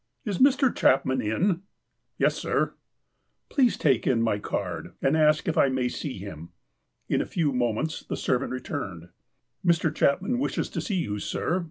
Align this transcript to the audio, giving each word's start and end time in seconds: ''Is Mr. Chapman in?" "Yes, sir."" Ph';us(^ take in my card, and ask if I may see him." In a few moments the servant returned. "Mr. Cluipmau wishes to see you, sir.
''Is 0.25 0.39
Mr. 0.39 0.75
Chapman 0.75 1.21
in?" 1.21 1.61
"Yes, 2.17 2.33
sir."" 2.35 2.73
Ph';us(^ 3.51 3.77
take 3.77 4.07
in 4.07 4.19
my 4.19 4.39
card, 4.39 4.93
and 4.99 5.15
ask 5.15 5.47
if 5.47 5.59
I 5.59 5.69
may 5.69 5.89
see 5.89 6.17
him." 6.17 6.49
In 7.07 7.21
a 7.21 7.25
few 7.27 7.53
moments 7.53 7.99
the 8.01 8.17
servant 8.17 8.51
returned. 8.51 9.09
"Mr. 9.63 9.93
Cluipmau 9.93 10.39
wishes 10.39 10.71
to 10.71 10.81
see 10.81 10.95
you, 10.99 11.19
sir. 11.19 11.59